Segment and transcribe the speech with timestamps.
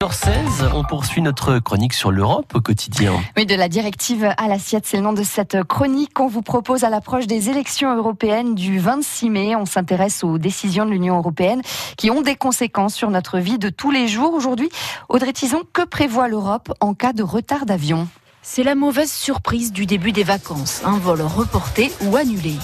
[0.00, 3.20] 16 on poursuit notre chronique sur l'Europe au quotidien.
[3.36, 6.84] Oui, de la directive à l'assiette, c'est le nom de cette chronique qu'on vous propose
[6.84, 9.56] à l'approche des élections européennes du 26 mai.
[9.56, 11.62] On s'intéresse aux décisions de l'Union européenne
[11.96, 14.34] qui ont des conséquences sur notre vie de tous les jours.
[14.34, 14.68] Aujourd'hui,
[15.08, 18.06] Audrey Tison, que prévoit l'Europe en cas de retard d'avion?
[18.40, 20.80] C'est la mauvaise surprise du début des vacances.
[20.84, 22.54] Un vol reporté ou annulé.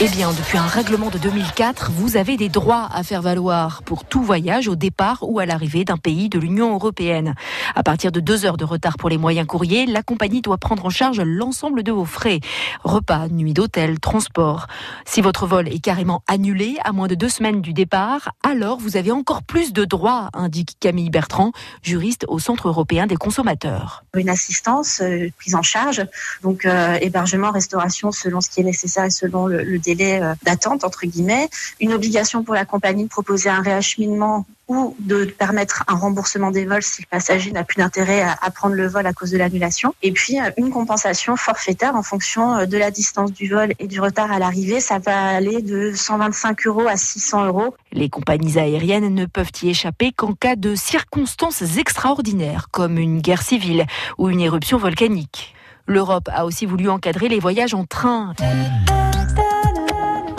[0.00, 4.04] Eh bien, depuis un règlement de 2004, vous avez des droits à faire valoir pour
[4.04, 7.34] tout voyage au départ ou à l'arrivée d'un pays de l'Union européenne.
[7.76, 10.84] À partir de deux heures de retard pour les moyens courriers, la compagnie doit prendre
[10.84, 12.40] en charge l'ensemble de vos frais.
[12.82, 14.66] Repas, nuit d'hôtel, transport.
[15.06, 18.96] Si votre vol est carrément annulé à moins de deux semaines du départ, alors vous
[18.96, 24.04] avez encore plus de droits, indique Camille Bertrand, juriste au Centre européen des consommateurs.
[24.14, 26.04] Une assistance euh, prise en charge,
[26.42, 30.34] donc euh, hébergement, restauration selon ce qui est nécessaire et selon le, le délai euh,
[30.42, 31.48] d'attente, entre guillemets,
[31.80, 36.64] une obligation pour la compagnie de proposer un réacheminement ou de permettre un remboursement des
[36.64, 39.94] vols si le passager n'a plus d'intérêt à, prendre le vol à cause de l'annulation.
[40.02, 43.86] Et puis euh, une compensation forfaitaire en fonction euh, de la distance du vol et
[43.86, 44.80] du retard à l'arrivée.
[44.80, 47.74] Ça va aller de 125 euros à 600 euros.
[47.92, 53.42] Les compagnies aériennes ne peuvent y échapper qu'en cas de circonstances extraordinaires, comme une guerre
[53.42, 53.86] civile
[54.18, 55.54] ou une éruption volcanique.
[55.86, 58.32] L'Europe a aussi voulu encadrer les voyages en train.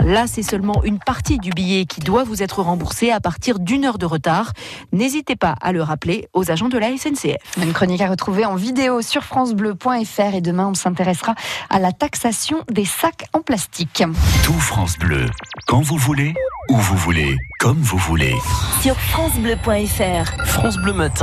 [0.06, 3.86] Là, c'est seulement une partie du billet qui doit vous être remboursé à partir d'une
[3.86, 4.54] heure de retard.
[4.92, 7.58] N'hésitez pas à le rappeler aux agents de la SNCF.
[7.58, 11.34] Une chronique à retrouver en vidéo sur francebleu.fr et demain, on s'intéressera
[11.72, 14.04] à la taxation des sacs en plastique.
[14.44, 15.26] Tout France Bleu,
[15.66, 16.36] quand vous voulez,
[16.70, 18.36] où vous voulez, comme vous voulez.
[18.84, 20.46] Sur francebleu.fr.
[20.46, 21.14] France Bleu Matin.